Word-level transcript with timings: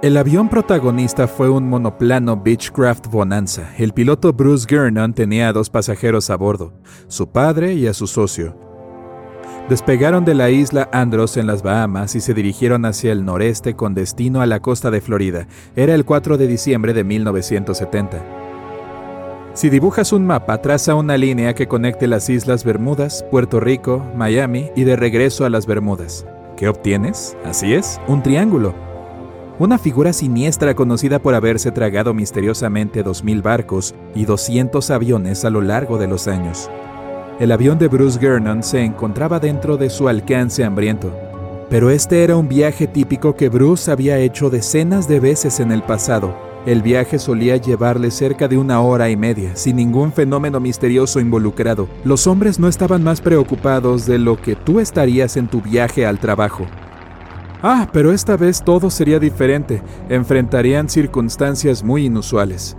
El 0.00 0.16
avión 0.16 0.48
protagonista 0.48 1.26
fue 1.26 1.50
un 1.50 1.68
monoplano 1.68 2.40
Beechcraft 2.40 3.08
Bonanza. 3.08 3.72
El 3.78 3.92
piloto 3.92 4.32
Bruce 4.32 4.64
Gernon 4.68 5.12
tenía 5.12 5.48
a 5.48 5.52
dos 5.52 5.70
pasajeros 5.70 6.30
a 6.30 6.36
bordo, 6.36 6.72
su 7.08 7.30
padre 7.32 7.74
y 7.74 7.88
a 7.88 7.92
su 7.92 8.06
socio. 8.06 8.56
Despegaron 9.68 10.24
de 10.24 10.36
la 10.36 10.50
isla 10.50 10.88
Andros 10.92 11.36
en 11.36 11.48
las 11.48 11.64
Bahamas 11.64 12.14
y 12.14 12.20
se 12.20 12.32
dirigieron 12.32 12.84
hacia 12.84 13.10
el 13.10 13.24
noreste 13.24 13.74
con 13.74 13.94
destino 13.94 14.40
a 14.40 14.46
la 14.46 14.60
costa 14.60 14.92
de 14.92 15.00
Florida. 15.00 15.48
Era 15.74 15.96
el 15.96 16.04
4 16.04 16.38
de 16.38 16.46
diciembre 16.46 16.94
de 16.94 17.02
1970. 17.02 18.24
Si 19.54 19.68
dibujas 19.68 20.12
un 20.12 20.24
mapa, 20.24 20.62
traza 20.62 20.94
una 20.94 21.16
línea 21.16 21.56
que 21.56 21.66
conecte 21.66 22.06
las 22.06 22.30
Islas 22.30 22.62
Bermudas, 22.62 23.24
Puerto 23.32 23.58
Rico, 23.58 24.06
Miami 24.14 24.70
y 24.76 24.84
de 24.84 24.94
regreso 24.94 25.44
a 25.44 25.50
las 25.50 25.66
Bermudas. 25.66 26.24
¿Qué 26.56 26.68
obtienes? 26.68 27.36
Así 27.44 27.74
es, 27.74 28.00
un 28.06 28.22
triángulo 28.22 28.87
una 29.58 29.76
figura 29.76 30.12
siniestra 30.12 30.74
conocida 30.74 31.18
por 31.18 31.34
haberse 31.34 31.72
tragado 31.72 32.14
misteriosamente 32.14 33.04
2.000 33.04 33.42
barcos 33.42 33.94
y 34.14 34.24
200 34.24 34.90
aviones 34.90 35.44
a 35.44 35.50
lo 35.50 35.60
largo 35.60 35.98
de 35.98 36.06
los 36.06 36.28
años. 36.28 36.70
El 37.40 37.50
avión 37.50 37.78
de 37.78 37.88
Bruce 37.88 38.18
Gernon 38.20 38.62
se 38.62 38.84
encontraba 38.84 39.40
dentro 39.40 39.76
de 39.76 39.90
su 39.90 40.08
alcance 40.08 40.64
hambriento, 40.64 41.12
pero 41.68 41.90
este 41.90 42.22
era 42.22 42.36
un 42.36 42.48
viaje 42.48 42.86
típico 42.86 43.34
que 43.34 43.48
Bruce 43.48 43.90
había 43.90 44.18
hecho 44.18 44.48
decenas 44.48 45.08
de 45.08 45.20
veces 45.20 45.58
en 45.60 45.72
el 45.72 45.82
pasado. 45.82 46.34
El 46.64 46.82
viaje 46.82 47.18
solía 47.18 47.56
llevarle 47.56 48.10
cerca 48.10 48.46
de 48.46 48.58
una 48.58 48.80
hora 48.80 49.10
y 49.10 49.16
media, 49.16 49.56
sin 49.56 49.76
ningún 49.76 50.12
fenómeno 50.12 50.60
misterioso 50.60 51.18
involucrado. 51.18 51.88
Los 52.04 52.26
hombres 52.26 52.58
no 52.58 52.68
estaban 52.68 53.02
más 53.02 53.20
preocupados 53.20 54.06
de 54.06 54.18
lo 54.18 54.40
que 54.40 54.54
tú 54.54 54.80
estarías 54.80 55.36
en 55.36 55.48
tu 55.48 55.62
viaje 55.62 56.04
al 56.06 56.18
trabajo. 56.18 56.66
Ah, 57.62 57.88
pero 57.92 58.12
esta 58.12 58.36
vez 58.36 58.62
todo 58.62 58.88
sería 58.90 59.18
diferente. 59.18 59.82
Enfrentarían 60.08 60.88
circunstancias 60.88 61.82
muy 61.82 62.06
inusuales. 62.06 62.76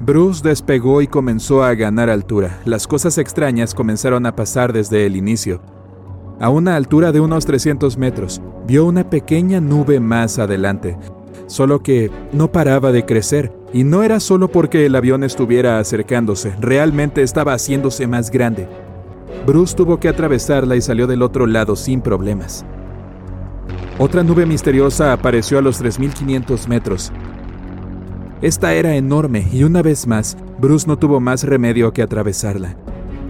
Bruce 0.00 0.42
despegó 0.42 1.02
y 1.02 1.06
comenzó 1.06 1.62
a 1.62 1.74
ganar 1.74 2.10
altura. 2.10 2.58
Las 2.64 2.86
cosas 2.86 3.18
extrañas 3.18 3.74
comenzaron 3.74 4.26
a 4.26 4.34
pasar 4.34 4.72
desde 4.72 5.06
el 5.06 5.16
inicio. 5.16 5.60
A 6.40 6.48
una 6.48 6.74
altura 6.74 7.12
de 7.12 7.20
unos 7.20 7.46
300 7.46 7.96
metros, 7.98 8.42
vio 8.66 8.84
una 8.84 9.08
pequeña 9.08 9.60
nube 9.60 10.00
más 10.00 10.40
adelante, 10.40 10.98
solo 11.46 11.84
que 11.84 12.10
no 12.32 12.50
paraba 12.50 12.90
de 12.90 13.04
crecer, 13.04 13.52
y 13.72 13.84
no 13.84 14.02
era 14.02 14.18
solo 14.18 14.48
porque 14.48 14.86
el 14.86 14.96
avión 14.96 15.22
estuviera 15.22 15.78
acercándose, 15.78 16.52
realmente 16.58 17.22
estaba 17.22 17.52
haciéndose 17.52 18.08
más 18.08 18.32
grande. 18.32 18.66
Bruce 19.46 19.76
tuvo 19.76 20.00
que 20.00 20.08
atravesarla 20.08 20.74
y 20.74 20.80
salió 20.80 21.06
del 21.06 21.22
otro 21.22 21.46
lado 21.46 21.76
sin 21.76 22.00
problemas. 22.00 22.64
Otra 24.04 24.24
nube 24.24 24.46
misteriosa 24.46 25.12
apareció 25.12 25.58
a 25.58 25.62
los 25.62 25.80
3.500 25.80 26.66
metros. 26.66 27.12
Esta 28.40 28.74
era 28.74 28.96
enorme 28.96 29.46
y 29.52 29.62
una 29.62 29.80
vez 29.80 30.08
más, 30.08 30.36
Bruce 30.58 30.88
no 30.88 30.98
tuvo 30.98 31.20
más 31.20 31.44
remedio 31.44 31.92
que 31.92 32.02
atravesarla. 32.02 32.74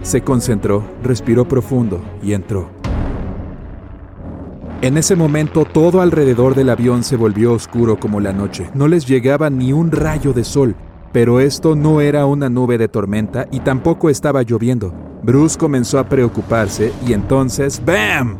Se 0.01 0.21
concentró, 0.21 0.83
respiró 1.03 1.47
profundo 1.47 2.01
y 2.23 2.33
entró. 2.33 2.71
En 4.81 4.97
ese 4.97 5.15
momento 5.15 5.63
todo 5.63 6.01
alrededor 6.01 6.55
del 6.55 6.71
avión 6.71 7.03
se 7.03 7.17
volvió 7.17 7.53
oscuro 7.53 7.99
como 7.99 8.19
la 8.19 8.33
noche. 8.33 8.71
No 8.73 8.87
les 8.87 9.05
llegaba 9.05 9.51
ni 9.51 9.73
un 9.73 9.91
rayo 9.91 10.33
de 10.33 10.43
sol, 10.43 10.75
pero 11.11 11.39
esto 11.39 11.75
no 11.75 12.01
era 12.01 12.25
una 12.25 12.49
nube 12.49 12.79
de 12.79 12.87
tormenta 12.87 13.45
y 13.51 13.59
tampoco 13.59 14.09
estaba 14.09 14.41
lloviendo. 14.41 14.91
Bruce 15.21 15.55
comenzó 15.55 15.99
a 15.99 16.09
preocuparse 16.09 16.91
y 17.07 17.13
entonces 17.13 17.79
¡BAM! 17.85 18.37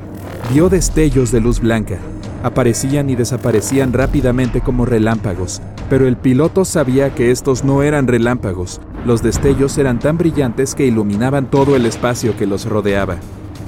Vio 0.51 0.67
destellos 0.67 1.31
de 1.31 1.39
luz 1.39 1.59
blanca 1.59 1.99
aparecían 2.43 3.09
y 3.09 3.15
desaparecían 3.15 3.93
rápidamente 3.93 4.61
como 4.61 4.85
relámpagos, 4.85 5.61
pero 5.89 6.07
el 6.07 6.17
piloto 6.17 6.65
sabía 6.65 7.15
que 7.15 7.31
estos 7.31 7.63
no 7.63 7.81
eran 7.81 8.07
relámpagos, 8.07 8.81
los 9.05 9.23
destellos 9.23 9.77
eran 9.77 9.99
tan 9.99 10.17
brillantes 10.17 10.75
que 10.75 10.85
iluminaban 10.85 11.49
todo 11.49 11.75
el 11.75 11.85
espacio 11.85 12.37
que 12.37 12.45
los 12.45 12.65
rodeaba. 12.65 13.17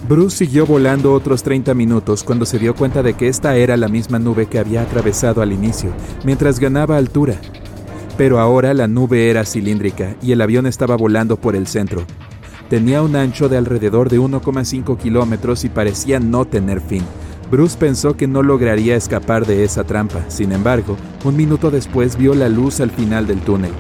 Bruce 0.08 0.38
siguió 0.38 0.68
volando 0.68 1.14
otros 1.14 1.42
30 1.42 1.74
minutos 1.74 2.24
cuando 2.24 2.46
se 2.46 2.60
dio 2.60 2.76
cuenta 2.76 3.02
de 3.02 3.16
que 3.16 3.28
esta 3.28 3.56
era 3.56 3.76
la 3.76 3.88
misma 3.88 4.20
nube 4.20 4.46
que 4.46 4.60
había 4.60 4.84
atravesado 4.84 5.42
al 5.42 5.52
inicio, 5.52 5.90
mientras 6.24 6.60
ganaba 6.60 6.98
altura. 6.98 7.42
Pero 8.16 8.40
ahora 8.40 8.74
la 8.76 8.88
nube 8.88 9.32
era 9.32 9.46
cilíndrica 9.46 10.16
y 10.22 10.32
el 10.32 10.42
avión 10.42 10.68
estaba 10.68 10.96
volando 10.96 11.38
por 11.38 11.56
el 11.56 11.66
centro. 11.66 12.04
Tenía 12.70 13.02
un 13.02 13.16
ancho 13.16 13.50
de 13.50 13.58
alrededor 13.58 14.10
de 14.10 14.20
1,5 14.20 14.98
kilómetros 14.98 15.66
y 15.66 15.70
parecía 15.70 16.20
no 16.20 16.46
tener 16.46 16.82
fin, 16.82 17.04
Bruce 17.50 17.78
pensó 17.78 18.18
que 18.18 18.28
no 18.28 18.42
lograría 18.42 18.96
escapar 18.96 19.46
de 19.46 19.64
esa 19.64 19.84
trampa. 19.84 20.30
Sin 20.30 20.52
embargo, 20.52 20.98
un 21.24 21.36
minuto 21.36 21.72
después 21.72 22.18
vio 22.18 22.34
la 22.34 22.50
luz 22.50 22.80
al 22.80 22.92
final 22.92 23.28
del 23.28 23.40
túnel. 23.42 23.72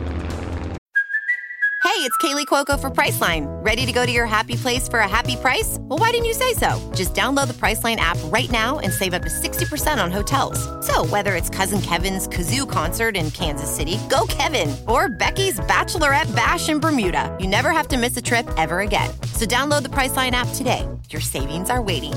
Hey, 1.95 2.01
it's 2.01 2.17
Kaylee 2.17 2.45
Cuoco 2.45 2.77
for 2.77 2.89
Priceline. 2.89 3.45
Ready 3.63 3.85
to 3.85 3.93
go 3.93 4.05
to 4.05 4.11
your 4.11 4.25
happy 4.25 4.57
place 4.57 4.89
for 4.89 4.99
a 4.99 5.07
happy 5.07 5.37
price? 5.37 5.77
Well, 5.81 5.97
why 5.97 6.11
didn't 6.11 6.25
you 6.25 6.33
say 6.33 6.53
so? 6.53 6.77
Just 6.93 7.13
download 7.13 7.47
the 7.47 7.53
Priceline 7.53 7.95
app 7.97 8.17
right 8.25 8.51
now 8.51 8.79
and 8.79 8.91
save 8.91 9.13
up 9.13 9.21
to 9.21 9.29
60% 9.29 10.03
on 10.03 10.11
hotels. 10.11 10.59
So, 10.85 11.05
whether 11.05 11.35
it's 11.35 11.49
Cousin 11.49 11.81
Kevin's 11.81 12.27
Kazoo 12.27 12.69
concert 12.69 13.15
in 13.15 13.31
Kansas 13.31 13.73
City, 13.73 13.97
go 14.09 14.25
Kevin, 14.27 14.75
or 14.87 15.07
Becky's 15.07 15.57
Bachelorette 15.61 16.35
Bash 16.35 16.67
in 16.67 16.79
Bermuda, 16.79 17.33
you 17.39 17.47
never 17.47 17.71
have 17.71 17.87
to 17.87 17.97
miss 17.97 18.17
a 18.17 18.21
trip 18.21 18.45
ever 18.57 18.81
again. 18.81 19.09
So, 19.31 19.45
download 19.45 19.83
the 19.83 19.89
Priceline 19.89 20.31
app 20.31 20.49
today. 20.49 20.85
Your 21.11 21.21
savings 21.21 21.69
are 21.69 21.81
waiting 21.81 22.13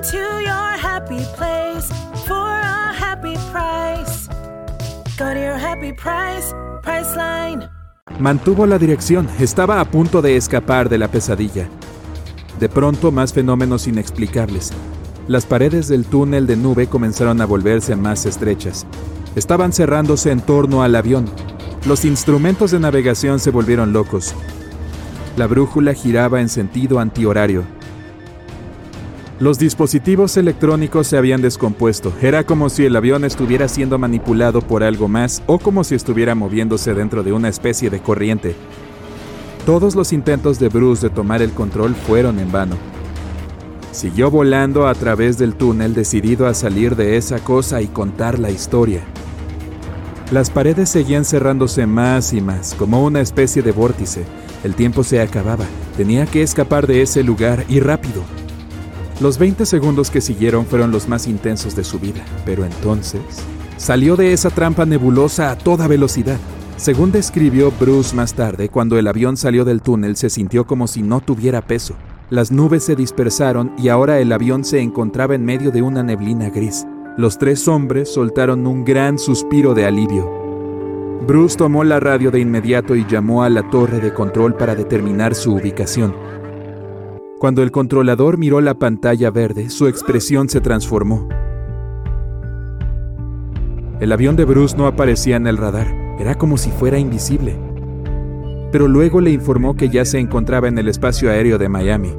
to 0.00 0.16
your 0.16 0.78
happy 0.78 1.24
place 1.36 1.88
for 2.26 2.34
a 2.36 2.92
happy 2.94 3.36
price. 3.50 4.28
Price. 5.16 6.54
Mantuvo 8.20 8.66
la 8.66 8.78
dirección, 8.78 9.28
estaba 9.40 9.80
a 9.80 9.84
punto 9.84 10.22
de 10.22 10.36
escapar 10.36 10.88
de 10.88 10.98
la 10.98 11.08
pesadilla. 11.08 11.68
De 12.60 12.68
pronto, 12.68 13.10
más 13.10 13.32
fenómenos 13.32 13.88
inexplicables. 13.88 14.72
Las 15.26 15.44
paredes 15.44 15.88
del 15.88 16.04
túnel 16.04 16.46
de 16.46 16.56
nube 16.56 16.86
comenzaron 16.86 17.40
a 17.40 17.46
volverse 17.46 17.96
más 17.96 18.26
estrechas. 18.26 18.86
Estaban 19.34 19.72
cerrándose 19.72 20.30
en 20.30 20.40
torno 20.40 20.82
al 20.82 20.94
avión. 20.94 21.26
Los 21.86 22.04
instrumentos 22.04 22.70
de 22.70 22.78
navegación 22.78 23.40
se 23.40 23.50
volvieron 23.50 23.92
locos. 23.92 24.34
La 25.36 25.46
brújula 25.46 25.94
giraba 25.94 26.40
en 26.40 26.48
sentido 26.48 27.00
antihorario. 27.00 27.64
Los 29.40 29.56
dispositivos 29.56 30.36
electrónicos 30.36 31.06
se 31.06 31.16
habían 31.16 31.40
descompuesto. 31.40 32.12
Era 32.20 32.42
como 32.42 32.68
si 32.68 32.84
el 32.86 32.96
avión 32.96 33.24
estuviera 33.24 33.68
siendo 33.68 33.96
manipulado 33.96 34.60
por 34.60 34.82
algo 34.82 35.06
más 35.06 35.44
o 35.46 35.60
como 35.60 35.84
si 35.84 35.94
estuviera 35.94 36.34
moviéndose 36.34 36.92
dentro 36.92 37.22
de 37.22 37.32
una 37.32 37.48
especie 37.48 37.88
de 37.88 38.00
corriente. 38.00 38.56
Todos 39.64 39.94
los 39.94 40.12
intentos 40.12 40.58
de 40.58 40.68
Bruce 40.68 41.06
de 41.06 41.14
tomar 41.14 41.40
el 41.40 41.52
control 41.52 41.94
fueron 41.94 42.40
en 42.40 42.50
vano. 42.50 42.74
Siguió 43.92 44.28
volando 44.28 44.88
a 44.88 44.94
través 44.94 45.38
del 45.38 45.54
túnel 45.54 45.94
decidido 45.94 46.48
a 46.48 46.54
salir 46.54 46.96
de 46.96 47.16
esa 47.16 47.38
cosa 47.38 47.80
y 47.80 47.86
contar 47.86 48.40
la 48.40 48.50
historia. 48.50 49.02
Las 50.32 50.50
paredes 50.50 50.88
seguían 50.88 51.24
cerrándose 51.24 51.86
más 51.86 52.32
y 52.32 52.40
más, 52.40 52.74
como 52.74 53.04
una 53.04 53.20
especie 53.20 53.62
de 53.62 53.70
vórtice. 53.70 54.24
El 54.64 54.74
tiempo 54.74 55.04
se 55.04 55.20
acababa. 55.20 55.64
Tenía 55.96 56.26
que 56.26 56.42
escapar 56.42 56.88
de 56.88 57.02
ese 57.02 57.22
lugar 57.22 57.64
y 57.68 57.78
rápido. 57.78 58.24
Los 59.20 59.36
20 59.36 59.66
segundos 59.66 60.12
que 60.12 60.20
siguieron 60.20 60.64
fueron 60.64 60.92
los 60.92 61.08
más 61.08 61.26
intensos 61.26 61.74
de 61.74 61.82
su 61.82 61.98
vida, 61.98 62.24
pero 62.44 62.64
entonces 62.64 63.20
salió 63.76 64.14
de 64.14 64.32
esa 64.32 64.48
trampa 64.48 64.86
nebulosa 64.86 65.50
a 65.50 65.58
toda 65.58 65.88
velocidad. 65.88 66.38
Según 66.76 67.10
describió 67.10 67.72
Bruce 67.80 68.14
más 68.14 68.34
tarde, 68.34 68.68
cuando 68.68 68.96
el 68.96 69.08
avión 69.08 69.36
salió 69.36 69.64
del 69.64 69.82
túnel 69.82 70.14
se 70.16 70.30
sintió 70.30 70.68
como 70.68 70.86
si 70.86 71.02
no 71.02 71.20
tuviera 71.20 71.62
peso. 71.62 71.94
Las 72.30 72.52
nubes 72.52 72.84
se 72.84 72.94
dispersaron 72.94 73.72
y 73.76 73.88
ahora 73.88 74.20
el 74.20 74.30
avión 74.30 74.62
se 74.62 74.80
encontraba 74.80 75.34
en 75.34 75.44
medio 75.44 75.72
de 75.72 75.82
una 75.82 76.04
neblina 76.04 76.48
gris. 76.50 76.86
Los 77.16 77.38
tres 77.38 77.66
hombres 77.66 78.12
soltaron 78.12 78.68
un 78.68 78.84
gran 78.84 79.18
suspiro 79.18 79.74
de 79.74 79.84
alivio. 79.84 80.30
Bruce 81.26 81.56
tomó 81.56 81.82
la 81.82 81.98
radio 81.98 82.30
de 82.30 82.38
inmediato 82.38 82.94
y 82.94 83.04
llamó 83.04 83.42
a 83.42 83.50
la 83.50 83.68
torre 83.68 83.98
de 83.98 84.14
control 84.14 84.54
para 84.54 84.76
determinar 84.76 85.34
su 85.34 85.54
ubicación. 85.54 86.14
Cuando 87.38 87.62
el 87.62 87.70
controlador 87.70 88.36
miró 88.36 88.60
la 88.60 88.80
pantalla 88.80 89.30
verde, 89.30 89.70
su 89.70 89.86
expresión 89.86 90.48
se 90.48 90.60
transformó. 90.60 91.28
El 94.00 94.10
avión 94.10 94.34
de 94.34 94.44
Bruce 94.44 94.76
no 94.76 94.88
aparecía 94.88 95.36
en 95.36 95.46
el 95.46 95.56
radar, 95.56 95.86
era 96.18 96.34
como 96.36 96.58
si 96.58 96.70
fuera 96.70 96.98
invisible. 96.98 97.56
Pero 98.72 98.88
luego 98.88 99.20
le 99.20 99.30
informó 99.30 99.76
que 99.76 99.88
ya 99.88 100.04
se 100.04 100.18
encontraba 100.18 100.66
en 100.66 100.78
el 100.78 100.88
espacio 100.88 101.30
aéreo 101.30 101.58
de 101.58 101.68
Miami. 101.68 102.12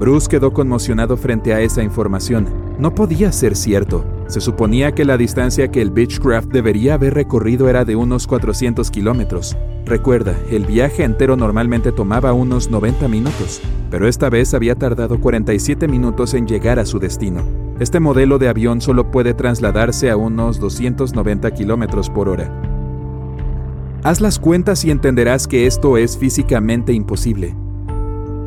Bruce 0.00 0.28
quedó 0.28 0.52
conmocionado 0.52 1.16
frente 1.16 1.54
a 1.54 1.60
esa 1.60 1.84
información. 1.84 2.48
No 2.80 2.96
podía 2.96 3.30
ser 3.30 3.54
cierto. 3.54 4.04
Se 4.28 4.40
suponía 4.40 4.92
que 4.92 5.04
la 5.04 5.16
distancia 5.16 5.70
que 5.70 5.80
el 5.80 5.90
Beechcraft 5.90 6.48
debería 6.48 6.94
haber 6.94 7.14
recorrido 7.14 7.68
era 7.68 7.84
de 7.84 7.94
unos 7.94 8.26
400 8.26 8.90
kilómetros. 8.90 9.56
Recuerda, 9.84 10.36
el 10.50 10.66
viaje 10.66 11.04
entero 11.04 11.36
normalmente 11.36 11.92
tomaba 11.92 12.32
unos 12.32 12.68
90 12.68 13.06
minutos, 13.06 13.60
pero 13.88 14.08
esta 14.08 14.28
vez 14.28 14.52
había 14.52 14.74
tardado 14.74 15.20
47 15.20 15.86
minutos 15.86 16.34
en 16.34 16.48
llegar 16.48 16.80
a 16.80 16.86
su 16.86 16.98
destino. 16.98 17.44
Este 17.78 18.00
modelo 18.00 18.38
de 18.38 18.48
avión 18.48 18.80
solo 18.80 19.12
puede 19.12 19.32
trasladarse 19.32 20.10
a 20.10 20.16
unos 20.16 20.58
290 20.58 21.52
kilómetros 21.52 22.10
por 22.10 22.28
hora. 22.28 22.50
Haz 24.02 24.20
las 24.20 24.40
cuentas 24.40 24.84
y 24.84 24.90
entenderás 24.90 25.46
que 25.46 25.66
esto 25.66 25.98
es 25.98 26.18
físicamente 26.18 26.92
imposible. 26.92 27.54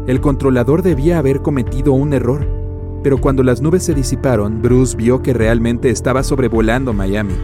El 0.07 0.19
controlador 0.19 0.81
debía 0.81 1.19
haber 1.19 1.41
cometido 1.41 1.93
un 1.93 2.13
error, 2.13 2.58
pero 3.03 3.19
cuando 3.19 3.43
las 3.43 3.61
nubes 3.61 3.83
se 3.83 3.93
disiparon, 3.93 4.61
Bruce 4.61 4.95
vio 4.95 5.21
que 5.21 5.33
realmente 5.33 5.89
estaba 5.89 6.23
sobrevolando 6.23 6.93
Miami. 6.93 7.35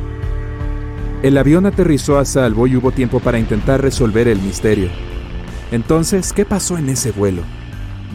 El 1.23 1.37
avión 1.37 1.65
aterrizó 1.65 2.19
a 2.19 2.25
salvo 2.25 2.67
y 2.67 2.75
hubo 2.75 2.91
tiempo 2.91 3.19
para 3.19 3.39
intentar 3.39 3.81
resolver 3.81 4.27
el 4.27 4.41
misterio. 4.41 4.89
Entonces, 5.71 6.33
¿qué 6.33 6.45
pasó 6.45 6.77
en 6.77 6.89
ese 6.89 7.11
vuelo? 7.11 7.41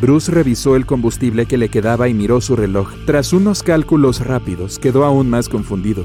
Bruce 0.00 0.30
revisó 0.32 0.76
el 0.76 0.86
combustible 0.86 1.46
que 1.46 1.58
le 1.58 1.68
quedaba 1.68 2.08
y 2.08 2.14
miró 2.14 2.40
su 2.40 2.56
reloj. 2.56 2.92
Tras 3.06 3.32
unos 3.32 3.62
cálculos 3.62 4.24
rápidos, 4.24 4.78
quedó 4.78 5.04
aún 5.04 5.28
más 5.28 5.48
confundido. 5.48 6.04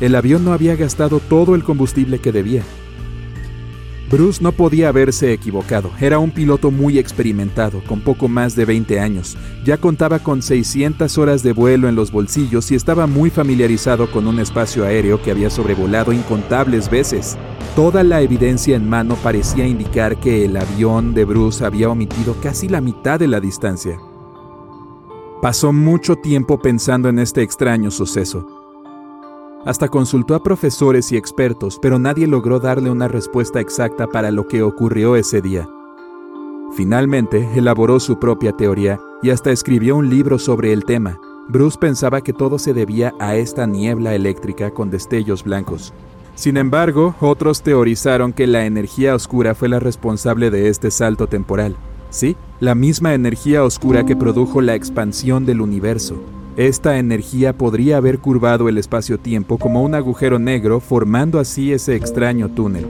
El 0.00 0.14
avión 0.14 0.44
no 0.44 0.52
había 0.52 0.76
gastado 0.76 1.20
todo 1.20 1.54
el 1.54 1.64
combustible 1.64 2.20
que 2.20 2.32
debía. 2.32 2.62
Bruce 4.10 4.42
no 4.42 4.52
podía 4.52 4.88
haberse 4.88 5.34
equivocado. 5.34 5.90
Era 6.00 6.18
un 6.18 6.30
piloto 6.30 6.70
muy 6.70 6.98
experimentado, 6.98 7.82
con 7.86 8.00
poco 8.00 8.26
más 8.26 8.56
de 8.56 8.64
20 8.64 9.00
años. 9.00 9.36
Ya 9.66 9.76
contaba 9.76 10.20
con 10.20 10.40
600 10.40 11.18
horas 11.18 11.42
de 11.42 11.52
vuelo 11.52 11.90
en 11.90 11.94
los 11.94 12.10
bolsillos 12.10 12.70
y 12.70 12.74
estaba 12.74 13.06
muy 13.06 13.28
familiarizado 13.28 14.10
con 14.10 14.26
un 14.26 14.40
espacio 14.40 14.86
aéreo 14.86 15.20
que 15.20 15.30
había 15.30 15.50
sobrevolado 15.50 16.14
incontables 16.14 16.88
veces. 16.88 17.36
Toda 17.76 18.02
la 18.02 18.22
evidencia 18.22 18.76
en 18.76 18.88
mano 18.88 19.14
parecía 19.16 19.66
indicar 19.66 20.18
que 20.18 20.46
el 20.46 20.56
avión 20.56 21.12
de 21.12 21.26
Bruce 21.26 21.62
había 21.62 21.90
omitido 21.90 22.34
casi 22.40 22.66
la 22.66 22.80
mitad 22.80 23.18
de 23.18 23.28
la 23.28 23.40
distancia. 23.40 24.00
Pasó 25.42 25.72
mucho 25.72 26.16
tiempo 26.16 26.58
pensando 26.58 27.10
en 27.10 27.18
este 27.18 27.42
extraño 27.42 27.90
suceso. 27.90 28.57
Hasta 29.64 29.88
consultó 29.88 30.34
a 30.34 30.42
profesores 30.42 31.10
y 31.12 31.16
expertos, 31.16 31.78
pero 31.82 31.98
nadie 31.98 32.26
logró 32.26 32.60
darle 32.60 32.90
una 32.90 33.08
respuesta 33.08 33.60
exacta 33.60 34.06
para 34.06 34.30
lo 34.30 34.46
que 34.46 34.62
ocurrió 34.62 35.16
ese 35.16 35.40
día. 35.40 35.68
Finalmente, 36.74 37.48
elaboró 37.54 37.98
su 37.98 38.18
propia 38.18 38.52
teoría 38.52 39.00
y 39.22 39.30
hasta 39.30 39.50
escribió 39.50 39.96
un 39.96 40.10
libro 40.10 40.38
sobre 40.38 40.72
el 40.72 40.84
tema. 40.84 41.18
Bruce 41.48 41.78
pensaba 41.78 42.20
que 42.20 42.32
todo 42.32 42.58
se 42.58 42.74
debía 42.74 43.14
a 43.18 43.36
esta 43.36 43.66
niebla 43.66 44.14
eléctrica 44.14 44.70
con 44.70 44.90
destellos 44.90 45.42
blancos. 45.42 45.92
Sin 46.34 46.56
embargo, 46.56 47.16
otros 47.20 47.62
teorizaron 47.62 48.32
que 48.32 48.46
la 48.46 48.64
energía 48.64 49.14
oscura 49.14 49.56
fue 49.56 49.68
la 49.68 49.80
responsable 49.80 50.50
de 50.50 50.68
este 50.68 50.90
salto 50.90 51.26
temporal. 51.26 51.74
Sí, 52.10 52.36
la 52.60 52.74
misma 52.74 53.14
energía 53.14 53.64
oscura 53.64 54.06
que 54.06 54.14
produjo 54.14 54.60
la 54.60 54.74
expansión 54.74 55.46
del 55.46 55.60
universo. 55.60 56.22
Esta 56.58 56.98
energía 56.98 57.52
podría 57.52 57.98
haber 57.98 58.18
curvado 58.18 58.68
el 58.68 58.78
espacio-tiempo 58.78 59.58
como 59.58 59.84
un 59.84 59.94
agujero 59.94 60.40
negro, 60.40 60.80
formando 60.80 61.38
así 61.38 61.72
ese 61.72 61.94
extraño 61.94 62.48
túnel. 62.48 62.84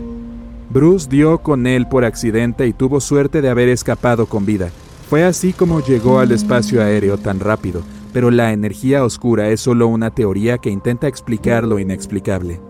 Bruce 0.71 1.07
dio 1.11 1.37
con 1.37 1.67
él 1.67 1.87
por 1.87 2.07
accidente 2.07 2.67
y 2.67 2.73
tuvo 2.73 2.99
suerte 2.99 3.43
de 3.43 3.51
haber 3.51 3.69
escapado 3.69 4.25
con 4.25 4.47
vida. 4.47 4.71
Fue 5.11 5.23
así 5.23 5.53
como 5.53 5.85
llegó 5.85 6.19
al 6.19 6.33
espacio 6.33 6.83
aéreo 6.83 7.19
tan 7.19 7.41
rápido, 7.41 7.83
pero 8.15 8.31
la 8.31 8.55
energía 8.55 9.05
oscura 9.05 9.51
es 9.51 9.61
solo 9.61 9.87
una 9.87 10.15
teoría 10.15 10.57
que 10.57 10.71
intenta 10.71 11.07
explicar 11.07 11.65
lo 11.65 11.79
inexplicable. 11.79 12.68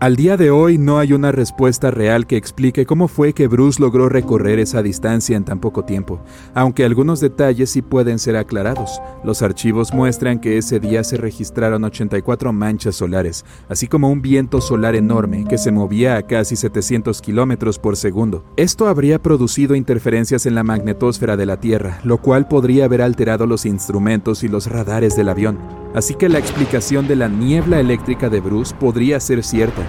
Al 0.00 0.16
día 0.16 0.38
de 0.38 0.50
hoy 0.50 0.78
no 0.78 0.98
hay 0.98 1.12
una 1.12 1.30
respuesta 1.30 1.90
real 1.90 2.26
que 2.26 2.38
explique 2.38 2.86
cómo 2.86 3.06
fue 3.06 3.34
que 3.34 3.48
Bruce 3.48 3.82
logró 3.82 4.08
recorrer 4.08 4.58
esa 4.58 4.82
distancia 4.82 5.36
en 5.36 5.44
tan 5.44 5.60
poco 5.60 5.84
tiempo, 5.84 6.22
aunque 6.54 6.86
algunos 6.86 7.20
detalles 7.20 7.68
sí 7.68 7.82
pueden 7.82 8.18
ser 8.18 8.38
aclarados. 8.38 8.98
Los 9.24 9.42
archivos 9.42 9.92
muestran 9.92 10.40
que 10.40 10.56
ese 10.56 10.80
día 10.80 11.04
se 11.04 11.18
registraron 11.18 11.84
84 11.84 12.50
manchas 12.50 12.96
solares, 12.96 13.44
así 13.68 13.88
como 13.88 14.08
un 14.08 14.22
viento 14.22 14.62
solar 14.62 14.94
enorme 14.94 15.44
que 15.46 15.58
se 15.58 15.70
movía 15.70 16.16
a 16.16 16.22
casi 16.22 16.56
700 16.56 17.20
kilómetros 17.20 17.78
por 17.78 17.94
segundo. 17.98 18.42
Esto 18.56 18.88
habría 18.88 19.20
producido 19.20 19.74
interferencias 19.74 20.46
en 20.46 20.54
la 20.54 20.62
magnetosfera 20.62 21.36
de 21.36 21.44
la 21.44 21.60
Tierra, 21.60 22.00
lo 22.04 22.16
cual 22.22 22.48
podría 22.48 22.86
haber 22.86 23.02
alterado 23.02 23.44
los 23.44 23.66
instrumentos 23.66 24.44
y 24.44 24.48
los 24.48 24.66
radares 24.66 25.14
del 25.14 25.28
avión. 25.28 25.79
Así 25.94 26.14
que 26.14 26.28
la 26.28 26.38
explicación 26.38 27.08
de 27.08 27.16
la 27.16 27.28
niebla 27.28 27.80
eléctrica 27.80 28.28
de 28.28 28.40
Bruce 28.40 28.74
podría 28.74 29.18
ser 29.20 29.42
cierta. 29.42 29.82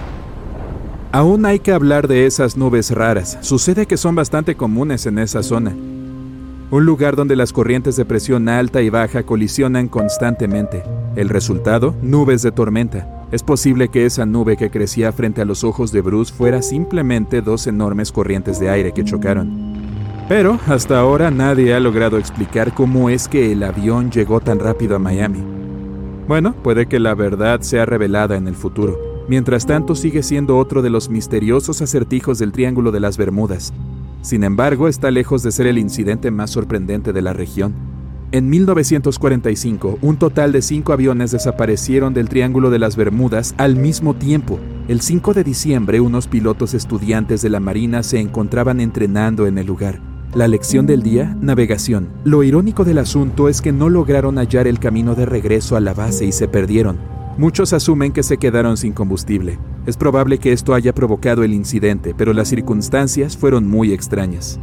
Aún 1.12 1.44
hay 1.44 1.58
que 1.58 1.72
hablar 1.72 2.08
de 2.08 2.26
esas 2.26 2.56
nubes 2.56 2.90
raras. 2.90 3.38
Sucede 3.42 3.86
que 3.86 3.96
son 3.96 4.14
bastante 4.14 4.56
comunes 4.56 5.06
en 5.06 5.18
esa 5.18 5.42
zona. 5.42 5.72
Un 6.70 6.86
lugar 6.86 7.16
donde 7.16 7.36
las 7.36 7.52
corrientes 7.52 7.96
de 7.96 8.06
presión 8.06 8.48
alta 8.48 8.80
y 8.80 8.88
baja 8.88 9.24
colisionan 9.24 9.88
constantemente. 9.88 10.82
El 11.16 11.28
resultado, 11.28 11.94
nubes 12.00 12.40
de 12.40 12.50
tormenta. 12.50 13.26
Es 13.30 13.42
posible 13.42 13.88
que 13.88 14.06
esa 14.06 14.24
nube 14.24 14.56
que 14.56 14.70
crecía 14.70 15.12
frente 15.12 15.42
a 15.42 15.44
los 15.44 15.64
ojos 15.64 15.92
de 15.92 16.00
Bruce 16.00 16.32
fuera 16.32 16.62
simplemente 16.62 17.42
dos 17.42 17.66
enormes 17.66 18.10
corrientes 18.10 18.58
de 18.58 18.70
aire 18.70 18.92
que 18.92 19.04
chocaron. 19.04 19.76
Pero 20.30 20.58
hasta 20.66 20.98
ahora 20.98 21.30
nadie 21.30 21.74
ha 21.74 21.80
logrado 21.80 22.16
explicar 22.16 22.72
cómo 22.72 23.10
es 23.10 23.28
que 23.28 23.52
el 23.52 23.62
avión 23.62 24.10
llegó 24.10 24.40
tan 24.40 24.58
rápido 24.58 24.96
a 24.96 24.98
Miami. 24.98 25.61
Bueno, 26.28 26.54
puede 26.62 26.86
que 26.86 27.00
la 27.00 27.14
verdad 27.14 27.60
sea 27.62 27.84
revelada 27.84 28.36
en 28.36 28.46
el 28.46 28.54
futuro. 28.54 28.98
Mientras 29.28 29.66
tanto, 29.66 29.94
sigue 29.94 30.22
siendo 30.22 30.56
otro 30.56 30.82
de 30.82 30.90
los 30.90 31.08
misteriosos 31.08 31.82
acertijos 31.82 32.38
del 32.38 32.52
Triángulo 32.52 32.90
de 32.90 33.00
las 33.00 33.16
Bermudas. 33.16 33.72
Sin 34.20 34.44
embargo, 34.44 34.88
está 34.88 35.10
lejos 35.10 35.42
de 35.42 35.52
ser 35.52 35.66
el 35.66 35.78
incidente 35.78 36.30
más 36.30 36.50
sorprendente 36.50 37.12
de 37.12 37.22
la 37.22 37.32
región. 37.32 37.74
En 38.30 38.48
1945, 38.48 39.98
un 40.00 40.16
total 40.16 40.52
de 40.52 40.62
cinco 40.62 40.92
aviones 40.92 41.32
desaparecieron 41.32 42.14
del 42.14 42.28
Triángulo 42.28 42.70
de 42.70 42.78
las 42.78 42.96
Bermudas 42.96 43.54
al 43.58 43.76
mismo 43.76 44.14
tiempo. 44.14 44.58
El 44.88 45.00
5 45.00 45.34
de 45.34 45.44
diciembre, 45.44 46.00
unos 46.00 46.28
pilotos 46.28 46.72
estudiantes 46.72 47.42
de 47.42 47.50
la 47.50 47.60
Marina 47.60 48.02
se 48.02 48.20
encontraban 48.20 48.80
entrenando 48.80 49.46
en 49.46 49.58
el 49.58 49.66
lugar. 49.66 50.11
La 50.34 50.48
lección 50.48 50.86
del 50.86 51.02
día, 51.02 51.36
navegación. 51.42 52.08
Lo 52.24 52.42
irónico 52.42 52.86
del 52.86 52.96
asunto 52.96 53.50
es 53.50 53.60
que 53.60 53.70
no 53.70 53.90
lograron 53.90 54.38
hallar 54.38 54.66
el 54.66 54.78
camino 54.78 55.14
de 55.14 55.26
regreso 55.26 55.76
a 55.76 55.80
la 55.80 55.92
base 55.92 56.24
y 56.24 56.32
se 56.32 56.48
perdieron. 56.48 56.96
Muchos 57.36 57.74
asumen 57.74 58.12
que 58.12 58.22
se 58.22 58.38
quedaron 58.38 58.78
sin 58.78 58.94
combustible. 58.94 59.58
Es 59.84 59.98
probable 59.98 60.38
que 60.38 60.52
esto 60.52 60.72
haya 60.72 60.94
provocado 60.94 61.42
el 61.42 61.52
incidente, 61.52 62.14
pero 62.16 62.32
las 62.32 62.48
circunstancias 62.48 63.36
fueron 63.36 63.68
muy 63.68 63.92
extrañas. 63.92 64.58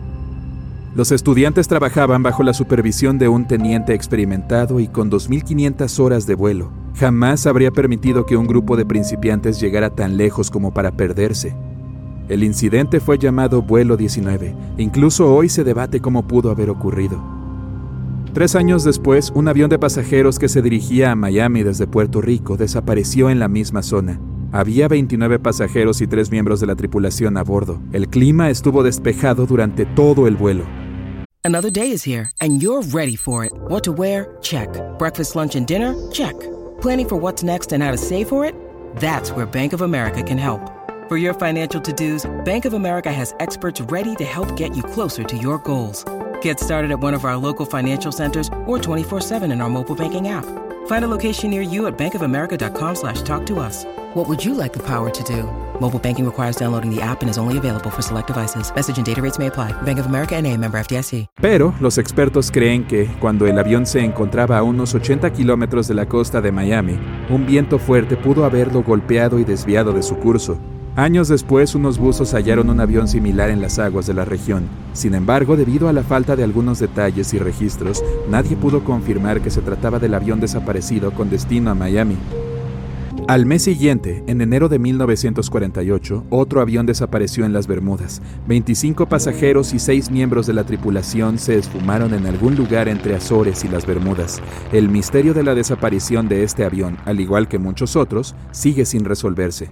Los 0.95 1.11
estudiantes 1.11 1.67
trabajaban 1.67 2.23
bajo 2.23 2.41
la 2.41 2.55
supervisión 2.55 3.19
de 3.19 3.27
un 3.27 3.47
teniente 3.47 3.93
experimentado 3.93 4.79
y 4.79 4.88
con 4.88 5.11
2.500 5.11 5.99
horas 5.99 6.25
de 6.25 6.33
vuelo. 6.33 6.71
Jamás 6.95 7.45
habría 7.45 7.69
permitido 7.69 8.25
que 8.25 8.38
un 8.38 8.47
grupo 8.47 8.75
de 8.75 8.88
principiantes 8.88 9.61
llegara 9.61 9.91
tan 9.91 10.17
lejos 10.17 10.49
como 10.49 10.73
para 10.73 10.89
perderse. 10.89 11.55
El 12.29 12.43
incidente 12.43 13.00
fue 13.00 13.17
llamado 13.17 13.63
Vuelo 13.63 13.98
19. 13.98 14.55
Incluso 14.77 15.33
hoy 15.33 15.50
se 15.50 15.63
debate 15.63 16.00
cómo 16.00 16.27
pudo 16.27 16.51
haber 16.51 16.69
ocurrido. 16.69 17.19
Tres 18.33 18.55
años 18.55 18.83
después, 18.83 19.31
un 19.33 19.48
avión 19.48 19.71
de 19.71 19.79
pasajeros 19.79 20.38
que 20.38 20.48
se 20.48 20.62
dirigía 20.62 21.12
a 21.12 21.15
Miami 21.15 21.63
desde 21.63 21.88
Puerto 21.88 22.21
Rico 22.21 22.55
desapareció 22.55 23.31
en 23.31 23.39
la 23.39 23.48
misma 23.48 23.81
zona. 23.81 24.21
Había 24.51 24.88
29 24.88 25.39
pasajeros 25.39 26.01
y 26.01 26.07
tres 26.07 26.29
miembros 26.29 26.59
de 26.59 26.67
la 26.67 26.75
tripulación 26.75 27.36
a 27.38 27.43
bordo. 27.43 27.81
El 27.93 28.07
clima 28.07 28.51
estuvo 28.51 28.83
despejado 28.83 29.48
durante 29.48 29.88
todo 29.88 30.27
el 30.27 30.36
vuelo. 30.36 30.65
Another 31.43 31.71
day 31.71 31.91
is 31.91 32.05
here 32.05 32.29
and 32.41 32.62
you're 32.62 32.88
ready 32.93 33.15
for 33.15 33.43
it. 33.43 33.51
What 33.69 33.81
to 33.86 33.91
wear? 33.91 34.38
Check. 34.41 34.69
Breakfast, 35.00 35.36
lunch 35.36 35.55
and 35.55 35.65
dinner? 35.65 35.95
Check. 36.12 36.36
Planning 36.79 37.07
for 37.07 37.19
what's 37.19 37.43
next 37.43 37.74
and 37.74 37.81
how 37.83 37.91
to 37.91 37.98
save 37.98 38.27
for 38.27 38.45
it? 38.45 38.53
That's 39.00 39.31
where 39.31 39.48
Bank 39.48 39.74
of 39.74 39.81
America 39.81 40.21
can 40.21 40.38
help. 40.38 40.62
For 41.09 41.17
your 41.17 41.33
financial 41.33 41.81
to-dos, 41.81 42.29
Bank 42.45 42.65
of 42.65 42.73
America 42.73 43.11
has 43.11 43.33
experts 43.39 43.81
ready 43.81 44.15
to 44.17 44.23
help 44.23 44.55
get 44.55 44.77
you 44.77 44.83
closer 44.83 45.23
to 45.23 45.35
your 45.35 45.57
goals. 45.57 46.05
Get 46.43 46.59
started 46.59 46.91
at 46.91 46.99
one 46.99 47.15
of 47.15 47.25
our 47.25 47.35
local 47.35 47.65
financial 47.65 48.11
centers 48.11 48.47
or 48.67 48.77
24-7 48.77 49.51
in 49.51 49.59
our 49.59 49.71
mobile 49.71 49.95
banking 49.95 50.27
app. 50.27 50.45
Find 50.85 51.03
a 51.03 51.07
location 51.07 51.49
near 51.49 51.63
you 51.63 51.87
at 51.87 51.97
bankofamerica.com 51.97 52.95
slash 52.95 53.23
talk 53.23 53.47
to 53.47 53.59
us. 53.59 53.85
What 54.13 54.29
would 54.29 54.45
you 54.45 54.53
like 54.53 54.71
the 54.71 54.83
power 54.85 55.09
to 55.09 55.23
do? 55.23 55.49
Mobile 55.81 55.97
banking 55.97 56.25
requires 56.25 56.57
downloading 56.57 56.93
the 56.93 57.01
app 57.01 57.21
and 57.23 57.29
is 57.29 57.39
only 57.39 57.57
available 57.57 57.89
for 57.89 58.03
select 58.03 58.27
devices. 58.27 58.71
Message 58.75 58.97
and 58.97 59.05
data 59.07 59.19
rates 59.19 59.39
may 59.39 59.47
apply. 59.47 59.71
Bank 59.81 59.97
of 59.97 60.05
America 60.05 60.35
and 60.35 60.45
a 60.45 60.55
member 60.55 60.77
FDIC. 60.77 61.25
Pero 61.41 61.73
los 61.79 61.97
expertos 61.97 62.51
creen 62.51 62.85
que, 62.85 63.07
cuando 63.19 63.47
el 63.47 63.57
avión 63.57 63.87
se 63.87 64.05
encontraba 64.05 64.59
a 64.59 64.63
unos 64.63 64.93
80 64.93 65.33
kilómetros 65.33 65.87
de 65.87 65.95
la 65.95 66.05
costa 66.05 66.39
de 66.39 66.51
Miami, 66.51 66.99
un 67.31 67.47
viento 67.47 67.79
fuerte 67.79 68.15
pudo 68.15 68.45
haberlo 68.45 68.83
golpeado 68.83 69.39
y 69.39 69.43
desviado 69.43 69.91
de 69.91 70.03
su 70.03 70.15
curso. 70.17 70.59
Años 70.96 71.27
después, 71.29 71.75
unos 71.75 71.98
buzos 71.98 72.34
hallaron 72.34 72.69
un 72.69 72.81
avión 72.81 73.08
similar 73.08 73.50
en 73.50 73.62
las 73.62 73.79
aguas 73.79 74.05
de 74.08 74.13
la 74.13 74.25
región. 74.25 74.63
Sin 74.93 75.13
embargo, 75.13 75.55
debido 75.55 75.88
a 75.88 75.93
la 75.93 76.03
falta 76.03 76.36
de 76.36 76.43
algunos 76.43 76.79
detalles 76.79 77.34
y 77.34 77.39
registros, 77.39 78.03
nadie 78.29 78.58
pudo 78.58 78.84
confirmar 78.84 79.41
que 79.41 79.50
se 79.50 79.62
trataba 79.62 80.00
del 80.00 80.13
avión 80.13 80.39
desaparecido 80.39 81.12
con 81.12 81.29
destino 81.29 81.72
a 81.72 81.75
Miami. 81.75 82.17
Al 83.29 83.46
mes 83.46 83.62
siguiente, 83.62 84.24
en 84.25 84.41
enero 84.41 84.69
de 84.69 84.79
1948, 84.79 86.25
otro 86.31 86.62
avión 86.62 86.88
desapareció 86.88 87.46
en 87.46 87.53
las 87.53 87.67
Bermudas. 87.67 88.24
25 88.48 89.08
pasajeros 89.08 89.72
y 89.75 89.77
6 89.77 90.10
miembros 90.10 90.48
de 90.48 90.53
la 90.53 90.63
tripulación 90.63 91.38
se 91.38 91.55
esfumaron 91.55 92.15
en 92.15 92.25
algún 92.25 92.55
lugar 92.55 92.89
entre 92.89 93.15
Azores 93.15 93.63
y 93.63 93.67
las 93.67 93.86
Bermudas. 93.86 94.41
El 94.74 94.89
misterio 94.89 95.36
de 95.36 95.43
la 95.43 95.53
desaparición 95.53 96.27
de 96.27 96.43
este 96.43 96.65
avión, 96.65 96.98
al 97.05 97.19
igual 97.19 97.48
que 97.48 97.60
muchos 97.60 97.96
otros, 97.96 98.36
sigue 98.51 98.84
sin 98.84 99.05
resolverse. 99.05 99.69